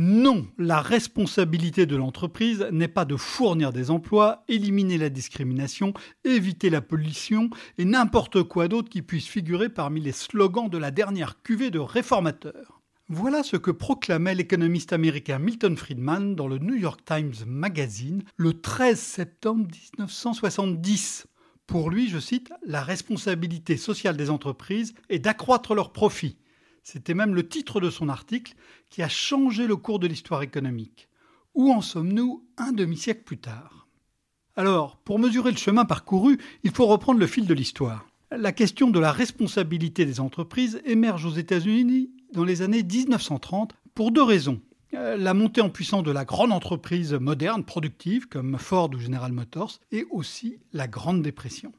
Non, 0.00 0.46
la 0.58 0.80
responsabilité 0.80 1.84
de 1.84 1.96
l'entreprise 1.96 2.68
n'est 2.70 2.86
pas 2.86 3.04
de 3.04 3.16
fournir 3.16 3.72
des 3.72 3.90
emplois, 3.90 4.44
éliminer 4.46 4.96
la 4.96 5.08
discrimination, 5.08 5.92
éviter 6.22 6.70
la 6.70 6.80
pollution 6.80 7.50
et 7.78 7.84
n'importe 7.84 8.44
quoi 8.44 8.68
d'autre 8.68 8.90
qui 8.90 9.02
puisse 9.02 9.26
figurer 9.26 9.68
parmi 9.68 10.00
les 10.00 10.12
slogans 10.12 10.70
de 10.70 10.78
la 10.78 10.92
dernière 10.92 11.42
cuvée 11.42 11.72
de 11.72 11.80
réformateurs. 11.80 12.80
Voilà 13.08 13.42
ce 13.42 13.56
que 13.56 13.72
proclamait 13.72 14.36
l'économiste 14.36 14.92
américain 14.92 15.40
Milton 15.40 15.76
Friedman 15.76 16.36
dans 16.36 16.46
le 16.46 16.58
New 16.58 16.76
York 16.76 17.00
Times 17.04 17.34
Magazine 17.44 18.22
le 18.36 18.52
13 18.52 18.96
septembre 19.00 19.66
1970. 19.96 21.26
Pour 21.66 21.90
lui, 21.90 22.08
je 22.08 22.20
cite, 22.20 22.52
la 22.64 22.82
responsabilité 22.82 23.76
sociale 23.76 24.16
des 24.16 24.30
entreprises 24.30 24.94
est 25.08 25.18
d'accroître 25.18 25.74
leurs 25.74 25.92
profits 25.92 26.36
c'était 26.90 27.12
même 27.12 27.34
le 27.34 27.46
titre 27.46 27.82
de 27.82 27.90
son 27.90 28.08
article 28.08 28.54
qui 28.88 29.02
a 29.02 29.10
changé 29.10 29.66
le 29.66 29.76
cours 29.76 29.98
de 29.98 30.06
l'histoire 30.06 30.40
économique. 30.40 31.10
Où 31.54 31.70
en 31.70 31.82
sommes-nous 31.82 32.46
un 32.56 32.72
demi-siècle 32.72 33.24
plus 33.24 33.36
tard? 33.36 33.88
Alors, 34.56 34.96
pour 34.96 35.18
mesurer 35.18 35.50
le 35.50 35.58
chemin 35.58 35.84
parcouru, 35.84 36.38
il 36.62 36.70
faut 36.70 36.86
reprendre 36.86 37.20
le 37.20 37.26
fil 37.26 37.46
de 37.46 37.52
l'histoire. 37.52 38.06
La 38.30 38.52
question 38.52 38.88
de 38.88 38.98
la 38.98 39.12
responsabilité 39.12 40.06
des 40.06 40.18
entreprises 40.18 40.80
émerge 40.86 41.26
aux 41.26 41.34
États-Unis 41.34 42.10
dans 42.32 42.44
les 42.44 42.62
années 42.62 42.82
1930 42.82 43.74
pour 43.94 44.10
deux 44.10 44.22
raisons. 44.22 44.62
Euh, 44.94 45.18
la 45.18 45.34
montée 45.34 45.60
en 45.60 45.68
puissance 45.68 46.04
de 46.04 46.10
la 46.10 46.24
grande 46.24 46.52
entreprise 46.52 47.12
moderne, 47.12 47.64
productive, 47.64 48.28
comme 48.28 48.56
Ford 48.56 48.88
ou 48.94 48.98
General 48.98 49.30
Motors, 49.30 49.78
et 49.92 50.06
aussi 50.10 50.56
la 50.72 50.88
Grande 50.88 51.20
Dépression. 51.20 51.74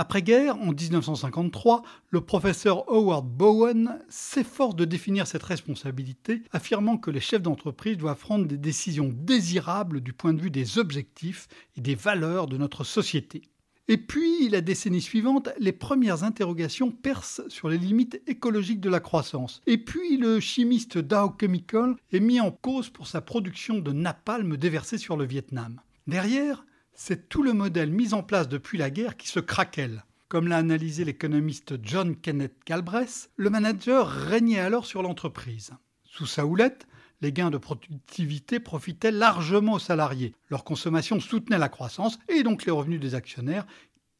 Après-guerre, 0.00 0.56
en 0.56 0.72
1953, 0.72 1.82
le 2.08 2.22
professeur 2.22 2.90
Howard 2.90 3.26
Bowen 3.26 3.98
s'efforce 4.08 4.74
de 4.74 4.86
définir 4.86 5.26
cette 5.26 5.42
responsabilité, 5.42 6.42
affirmant 6.52 6.96
que 6.96 7.10
les 7.10 7.20
chefs 7.20 7.42
d'entreprise 7.42 7.98
doivent 7.98 8.18
prendre 8.18 8.46
des 8.46 8.56
décisions 8.56 9.10
désirables 9.12 10.00
du 10.00 10.14
point 10.14 10.32
de 10.32 10.40
vue 10.40 10.50
des 10.50 10.78
objectifs 10.78 11.48
et 11.76 11.82
des 11.82 11.96
valeurs 11.96 12.46
de 12.46 12.56
notre 12.56 12.82
société. 12.82 13.42
Et 13.88 13.98
puis, 13.98 14.48
la 14.48 14.62
décennie 14.62 15.02
suivante, 15.02 15.50
les 15.58 15.72
premières 15.72 16.24
interrogations 16.24 16.90
percent 16.90 17.42
sur 17.48 17.68
les 17.68 17.76
limites 17.76 18.22
écologiques 18.26 18.80
de 18.80 18.88
la 18.88 19.00
croissance. 19.00 19.60
Et 19.66 19.76
puis, 19.76 20.16
le 20.16 20.40
chimiste 20.40 20.96
Dow 20.96 21.36
Chemical 21.38 21.96
est 22.10 22.20
mis 22.20 22.40
en 22.40 22.52
cause 22.52 22.88
pour 22.88 23.06
sa 23.06 23.20
production 23.20 23.80
de 23.80 23.92
napalm 23.92 24.56
déversé 24.56 24.96
sur 24.96 25.18
le 25.18 25.26
Vietnam. 25.26 25.78
Derrière, 26.06 26.64
c'est 27.02 27.30
tout 27.30 27.42
le 27.42 27.54
modèle 27.54 27.90
mis 27.90 28.12
en 28.12 28.22
place 28.22 28.46
depuis 28.46 28.76
la 28.76 28.90
guerre 28.90 29.16
qui 29.16 29.26
se 29.26 29.40
craquelle. 29.40 30.04
Comme 30.28 30.48
l'a 30.48 30.58
analysé 30.58 31.02
l'économiste 31.02 31.76
John 31.82 32.14
Kenneth 32.14 32.58
Galbraith, 32.66 33.30
le 33.36 33.48
manager 33.48 34.06
régnait 34.06 34.60
alors 34.60 34.84
sur 34.84 35.02
l'entreprise. 35.02 35.70
Sous 36.04 36.26
sa 36.26 36.44
houlette, 36.44 36.86
les 37.22 37.32
gains 37.32 37.50
de 37.50 37.56
productivité 37.56 38.60
profitaient 38.60 39.12
largement 39.12 39.72
aux 39.72 39.78
salariés. 39.78 40.34
Leur 40.50 40.62
consommation 40.62 41.20
soutenait 41.20 41.56
la 41.56 41.70
croissance 41.70 42.18
et 42.28 42.42
donc 42.42 42.66
les 42.66 42.70
revenus 42.70 43.00
des 43.00 43.14
actionnaires, 43.14 43.66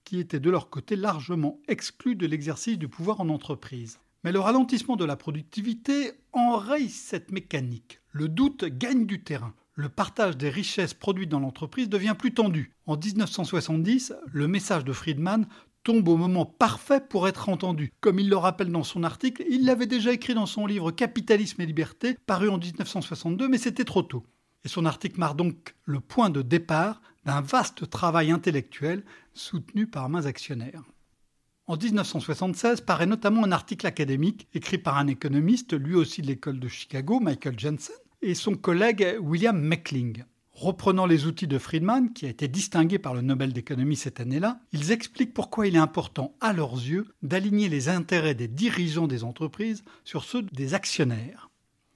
qui 0.04 0.18
étaient 0.18 0.40
de 0.40 0.50
leur 0.50 0.70
côté 0.70 0.96
largement 0.96 1.60
exclus 1.68 2.16
de 2.16 2.26
l'exercice 2.26 2.78
du 2.78 2.88
pouvoir 2.88 3.20
en 3.20 3.28
entreprise. 3.28 4.00
Mais 4.24 4.32
le 4.32 4.40
ralentissement 4.40 4.96
de 4.96 5.04
la 5.04 5.16
productivité 5.16 6.12
enraye 6.32 6.88
cette 6.88 7.30
mécanique. 7.30 8.00
Le 8.10 8.28
doute 8.28 8.64
gagne 8.64 9.04
du 9.04 9.22
terrain 9.22 9.54
le 9.80 9.88
partage 9.88 10.36
des 10.36 10.50
richesses 10.50 10.94
produites 10.94 11.30
dans 11.30 11.40
l'entreprise 11.40 11.88
devient 11.88 12.14
plus 12.16 12.34
tendu. 12.34 12.74
En 12.86 12.96
1970, 12.96 14.12
le 14.30 14.46
message 14.46 14.84
de 14.84 14.92
Friedman 14.92 15.46
tombe 15.82 16.06
au 16.08 16.18
moment 16.18 16.44
parfait 16.44 17.00
pour 17.00 17.26
être 17.26 17.48
entendu. 17.48 17.92
Comme 18.00 18.18
il 18.18 18.28
le 18.28 18.36
rappelle 18.36 18.70
dans 18.70 18.84
son 18.84 19.02
article, 19.02 19.42
il 19.48 19.64
l'avait 19.64 19.86
déjà 19.86 20.12
écrit 20.12 20.34
dans 20.34 20.46
son 20.46 20.66
livre 20.66 20.90
Capitalisme 20.90 21.62
et 21.62 21.66
liberté, 21.66 22.18
paru 22.26 22.50
en 22.50 22.58
1962, 22.58 23.48
mais 23.48 23.56
c'était 23.56 23.84
trop 23.84 24.02
tôt. 24.02 24.24
Et 24.64 24.68
son 24.68 24.84
article 24.84 25.18
marque 25.18 25.36
donc 25.36 25.74
le 25.86 26.00
point 26.00 26.28
de 26.28 26.42
départ 26.42 27.00
d'un 27.24 27.40
vaste 27.40 27.88
travail 27.88 28.30
intellectuel 28.30 29.02
soutenu 29.32 29.86
par 29.86 30.10
mains 30.10 30.26
actionnaires. 30.26 30.82
En 31.66 31.78
1976 31.78 32.82
paraît 32.82 33.06
notamment 33.06 33.44
un 33.44 33.52
article 33.52 33.86
académique 33.86 34.48
écrit 34.52 34.78
par 34.78 34.98
un 34.98 35.06
économiste, 35.06 35.72
lui 35.72 35.94
aussi 35.94 36.20
de 36.20 36.26
l'école 36.26 36.60
de 36.60 36.68
Chicago, 36.68 37.20
Michael 37.20 37.58
Jensen, 37.58 37.94
et 38.22 38.34
son 38.34 38.54
collègue 38.54 39.16
William 39.20 39.58
Meckling. 39.58 40.24
Reprenant 40.52 41.06
les 41.06 41.26
outils 41.26 41.46
de 41.46 41.58
Friedman, 41.58 42.12
qui 42.12 42.26
a 42.26 42.28
été 42.28 42.46
distingué 42.46 42.98
par 42.98 43.14
le 43.14 43.22
Nobel 43.22 43.54
d'économie 43.54 43.96
cette 43.96 44.20
année-là, 44.20 44.60
ils 44.72 44.92
expliquent 44.92 45.32
pourquoi 45.32 45.66
il 45.66 45.74
est 45.74 45.78
important, 45.78 46.34
à 46.40 46.52
leurs 46.52 46.74
yeux, 46.74 47.06
d'aligner 47.22 47.70
les 47.70 47.88
intérêts 47.88 48.34
des 48.34 48.48
dirigeants 48.48 49.06
des 49.06 49.24
entreprises 49.24 49.82
sur 50.04 50.24
ceux 50.24 50.42
des 50.42 50.74
actionnaires. 50.74 51.48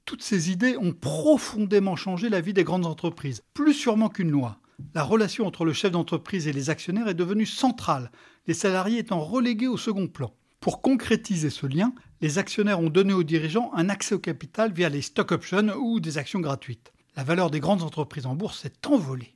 Toutes 0.06 0.22
ces 0.22 0.50
idées 0.50 0.78
ont 0.78 0.92
profondément 0.92 1.96
changé 1.96 2.30
la 2.30 2.40
vie 2.40 2.54
des 2.54 2.64
grandes 2.64 2.86
entreprises, 2.86 3.42
plus 3.52 3.74
sûrement 3.74 4.08
qu'une 4.08 4.30
loi. 4.30 4.58
La 4.94 5.02
relation 5.02 5.46
entre 5.46 5.64
le 5.64 5.72
chef 5.72 5.92
d'entreprise 5.92 6.48
et 6.48 6.52
les 6.52 6.70
actionnaires 6.70 7.08
est 7.08 7.14
devenue 7.14 7.46
centrale, 7.46 8.10
les 8.46 8.54
salariés 8.54 8.98
étant 8.98 9.20
relégués 9.20 9.68
au 9.68 9.76
second 9.76 10.08
plan. 10.08 10.34
Pour 10.60 10.80
concrétiser 10.80 11.50
ce 11.50 11.66
lien, 11.66 11.92
les 12.24 12.38
actionnaires 12.38 12.80
ont 12.80 12.88
donné 12.88 13.12
aux 13.12 13.22
dirigeants 13.22 13.70
un 13.74 13.90
accès 13.90 14.14
au 14.14 14.18
capital 14.18 14.72
via 14.72 14.88
les 14.88 15.02
stock 15.02 15.30
options 15.30 15.74
ou 15.76 16.00
des 16.00 16.16
actions 16.16 16.40
gratuites. 16.40 16.90
La 17.16 17.22
valeur 17.22 17.50
des 17.50 17.60
grandes 17.60 17.82
entreprises 17.82 18.24
en 18.24 18.34
bourse 18.34 18.62
s'est 18.62 18.86
envolée. 18.86 19.34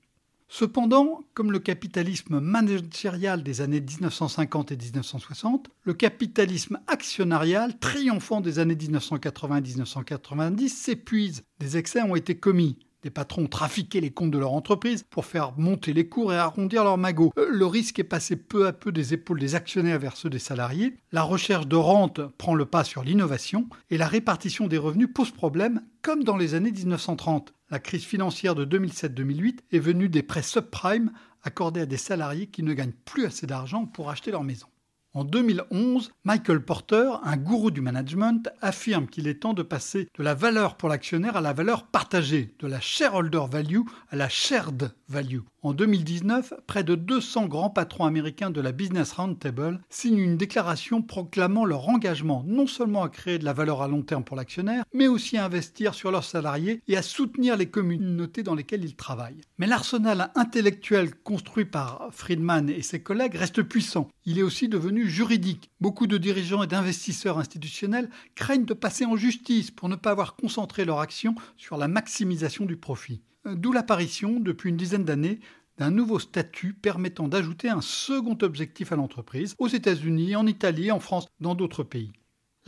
Cependant, 0.49 1.21
comme 1.35 1.53
le 1.53 1.59
capitalisme 1.59 2.41
managérial 2.41 3.43
des 3.43 3.61
années 3.61 3.83
1950 3.83 4.73
et 4.73 4.77
1960, 4.79 5.69
le 5.83 5.93
capitalisme 5.93 6.79
actionnarial 6.87 7.79
triomphant 7.79 8.41
des 8.41 8.59
années 8.59 8.75
1980 8.75 9.57
et 9.59 9.61
1990 9.61 10.71
s'épuise. 10.71 11.43
Des 11.59 11.77
excès 11.77 12.01
ont 12.01 12.17
été 12.17 12.39
commis. 12.39 12.79
Des 13.03 13.11
patrons 13.11 13.47
trafiqué 13.47 14.01
les 14.01 14.11
comptes 14.11 14.33
de 14.33 14.39
leur 14.39 14.53
entreprise 14.53 15.05
pour 15.09 15.25
faire 15.25 15.53
monter 15.57 15.93
les 15.93 16.09
cours 16.09 16.33
et 16.33 16.37
arrondir 16.37 16.83
leurs 16.83 16.99
magots. 16.99 17.33
Euh, 17.39 17.47
le 17.49 17.65
risque 17.65 18.01
est 18.01 18.05
passé 18.05 18.35
peu 18.35 18.67
à 18.67 18.73
peu 18.73 18.91
des 18.91 19.15
épaules 19.15 19.39
des 19.39 19.55
actionnaires 19.55 20.01
vers 20.01 20.17
ceux 20.17 20.31
des 20.31 20.41
salariés. 20.41 20.97
La 21.13 21.23
recherche 21.23 21.69
de 21.69 21.77
rente 21.77 22.21
prend 22.39 22.57
le 22.57 22.67
pas 22.67 22.83
sur 22.83 23.05
l'innovation 23.05 23.69
et 23.91 23.99
la 23.99 24.09
répartition 24.09 24.67
des 24.67 24.79
revenus 24.79 25.09
pose 25.15 25.31
problème, 25.31 25.83
comme 26.03 26.25
dans 26.25 26.37
les 26.37 26.55
années 26.55 26.73
1930. 26.73 27.55
La 27.71 27.79
crise 27.79 28.05
financière 28.05 28.57
de 28.57 28.65
2007-2008 28.65 29.59
est 29.71 29.79
venue 29.79 30.09
des 30.09 30.23
prêts 30.23 30.43
subprime 30.43 31.13
accordés 31.45 31.83
à 31.83 31.87
des 31.87 31.97
salariés 31.97 32.49
qui 32.49 32.65
ne 32.65 32.75
gagnent 32.75 32.93
plus 33.05 33.27
assez 33.27 33.47
d'argent 33.47 33.87
pour 33.87 34.11
acheter 34.11 34.33
leur 34.33 34.43
maison. 34.43 34.67
En 35.19 35.25
2011, 35.25 36.13
Michael 36.23 36.65
Porter, 36.65 37.11
un 37.25 37.37
gourou 37.37 37.73
du 37.73 37.81
management, 37.81 38.49
affirme 38.63 39.09
qu'il 39.09 39.27
est 39.27 39.41
temps 39.41 39.53
de 39.53 39.65
passer 39.65 40.07
de 40.17 40.23
la 40.23 40.35
valeur 40.35 40.77
pour 40.77 40.89
l'actionnaire 40.89 41.37
à 41.37 41.41
la 41.41 41.53
valeur 41.53 41.89
partagée, 41.89 42.55
de 42.61 42.69
la 42.69 42.81
shareholder 42.81 43.43
value 43.51 43.81
à 44.11 44.15
la 44.15 44.29
shared 44.29 44.93
value. 45.09 45.41
En 45.63 45.73
2019, 45.73 46.55
près 46.69 46.85
de 46.85 46.95
200 46.95 47.47
grands 47.47 47.69
patrons 47.69 48.05
américains 48.05 48.51
de 48.51 48.61
la 48.61 48.71
Business 48.71 49.11
Roundtable 49.13 49.81
signent 49.91 50.19
une 50.19 50.37
déclaration 50.37 51.03
proclamant 51.03 51.65
leur 51.65 51.89
engagement 51.89 52.45
non 52.47 52.69
seulement 52.69 53.03
à 53.03 53.09
créer 53.09 53.41
de 53.41 53.45
la 53.45 53.53
valeur 53.53 53.83
à 53.83 53.89
long 53.89 54.03
terme 54.03 54.23
pour 54.23 54.37
l'actionnaire, 54.37 54.85
mais 54.95 55.09
aussi 55.09 55.37
à 55.37 55.45
investir 55.45 55.95
sur 55.95 56.13
leurs 56.13 56.23
salariés 56.23 56.81
et 56.87 56.97
à 56.97 57.03
soutenir 57.03 57.57
les 57.57 57.67
communautés 57.67 58.45
dans 58.45 58.55
lesquelles 58.55 58.85
ils 58.85 58.95
travaillent. 58.95 59.41
Mais 59.59 59.67
l'arsenal 59.67 60.31
intellectuel 60.37 61.13
construit 61.17 61.65
par 61.65 62.09
Friedman 62.13 62.71
et 62.71 62.83
ses 62.83 63.03
collègues 63.03 63.35
reste 63.35 63.63
puissant. 63.63 64.09
Il 64.27 64.39
est 64.39 64.43
aussi 64.43 64.69
devenu 64.69 65.08
juridique. 65.09 65.71
Beaucoup 65.81 66.07
de 66.07 66.19
dirigeants 66.19 66.63
et 66.63 66.67
d'investisseurs 66.67 67.39
institutionnels 67.39 68.11
craignent 68.35 68.65
de 68.65 68.75
passer 68.75 69.05
en 69.05 69.17
justice 69.17 69.71
pour 69.71 69.89
ne 69.89 69.97
pas 69.97 70.11
avoir 70.11 70.37
concentré 70.37 70.85
leur 70.85 71.01
action 71.01 71.35
sur 71.57 71.77
la 71.77 71.89
maximisation 71.89 72.65
du 72.65 72.77
profit. 72.77 73.21
D'où 73.45 73.73
l'apparition, 73.73 74.41
depuis 74.41 74.71
une 74.71 74.77
dizaine 74.77 75.05
d'années, 75.05 75.41
d'un 75.79 75.91
nouveau 75.91 76.19
statut 76.19 76.75
permettant 76.75 77.29
d'ajouter 77.29 77.69
un 77.69 77.81
second 77.81 78.37
objectif 78.43 78.93
à 78.93 78.97
l'entreprise, 78.97 79.55
aux 79.59 79.69
États-Unis, 79.69 80.37
en 80.37 80.47
Italie, 80.47 80.91
en 80.91 81.01
France, 81.01 81.29
dans 81.41 81.55
d'autres 81.55 81.85
pays. 81.85 82.13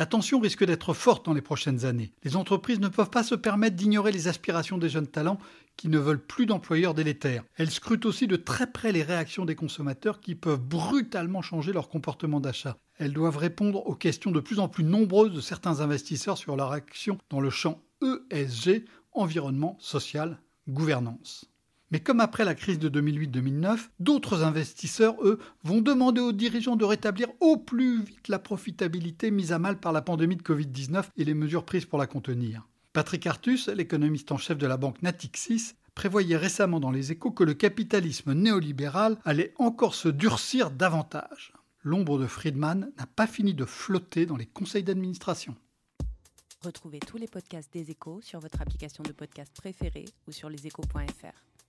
La 0.01 0.07
tension 0.07 0.41
risque 0.41 0.65
d'être 0.65 0.95
forte 0.95 1.27
dans 1.27 1.35
les 1.35 1.43
prochaines 1.43 1.85
années. 1.85 2.11
Les 2.25 2.35
entreprises 2.35 2.81
ne 2.81 2.89
peuvent 2.89 3.11
pas 3.11 3.23
se 3.23 3.35
permettre 3.35 3.77
d'ignorer 3.77 4.13
les 4.13 4.29
aspirations 4.29 4.79
des 4.79 4.89
jeunes 4.89 5.07
talents 5.07 5.39
qui 5.77 5.89
ne 5.89 5.99
veulent 5.99 6.25
plus 6.25 6.47
d'employeurs 6.47 6.95
délétères. 6.95 7.45
Elles 7.59 7.71
scrutent 7.71 8.07
aussi 8.07 8.27
de 8.27 8.37
très 8.37 8.67
près 8.67 8.93
les 8.93 9.03
réactions 9.03 9.45
des 9.45 9.55
consommateurs 9.55 10.23
qui 10.23 10.35
peuvent 10.35 10.59
brutalement 10.63 11.43
changer 11.43 11.75
leur 11.75 11.91
comportement 11.91 12.41
d'achat. 12.41 12.79
Elles 12.99 13.13
doivent 13.13 13.37
répondre 13.37 13.87
aux 13.87 13.95
questions 13.95 14.31
de 14.31 14.41
plus 14.41 14.59
en 14.59 14.69
plus 14.69 14.85
nombreuses 14.85 15.35
de 15.35 15.43
certains 15.43 15.83
investisseurs 15.83 16.39
sur 16.39 16.57
leur 16.57 16.73
action 16.73 17.19
dans 17.29 17.41
le 17.43 17.51
champ 17.51 17.83
ESG, 18.01 18.87
environnement, 19.13 19.77
social, 19.81 20.41
gouvernance. 20.67 21.50
Mais 21.91 22.01
comme 22.01 22.21
après 22.21 22.45
la 22.45 22.55
crise 22.55 22.79
de 22.79 22.89
2008-2009, 22.89 23.89
d'autres 23.99 24.45
investisseurs, 24.45 25.17
eux, 25.25 25.41
vont 25.65 25.81
demander 25.81 26.21
aux 26.21 26.33
dirigeants 26.33 26.77
de 26.77 26.85
rétablir 26.85 27.29
au 27.41 27.57
plus 27.57 28.03
vite 28.03 28.29
la 28.29 28.39
profitabilité 28.39 29.31
mise 29.31 29.53
à 29.53 29.59
mal 29.59 29.79
par 29.81 29.93
la 29.93 30.03
pandémie 30.03 30.37
de 30.37 30.43
Covid-19 30.43 31.07
et 31.17 31.25
les 31.25 31.35
mesures 31.35 31.65
prises 31.65 31.87
pour 31.87 31.99
la 31.99 32.07
contenir. 32.07 32.69
Patrick 32.93 33.27
Artus, 33.27 33.69
l'économiste 33.69 34.31
en 34.33 34.37
chef 34.37 34.59
de 34.59 34.67
la 34.67 34.77
banque 34.77 35.03
Natixis, 35.03 35.75
prévoyait 35.95 36.37
récemment 36.37 36.81
dans 36.81 36.91
les 36.91 37.13
échos 37.13 37.33
que 37.33 37.45
le 37.45 37.55
capitalisme 37.55 38.35
néolibéral 38.35 39.19
allait 39.25 39.53
encore 39.59 39.95
se 39.95 40.09
durcir 40.09 40.71
davantage. 40.71 41.53
L'ombre 41.83 42.19
de 42.19 42.27
Friedman 42.27 42.93
n'a 42.99 43.07
pas 43.07 43.27
fini 43.27 43.55
de 43.55 43.65
flotter 43.65 44.27
dans 44.27 44.37
les 44.37 44.47
conseils 44.47 44.83
d'administration. 44.85 45.57
Retrouvez 46.63 47.01
tous 47.01 47.17
les 47.17 47.27
podcasts 47.27 47.73
des 47.73 47.91
échos 47.91 48.21
sur 48.23 48.39
votre 48.39 48.61
application 48.61 49.03
de 49.03 49.13
podcast 49.13 49.51
préférée 49.57 50.05
ou 50.29 50.33
sur 50.33 50.51
leséchos.fr. 50.51 51.60